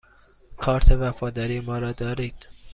[0.57, 2.47] کارت وفاداری ما را دارید؟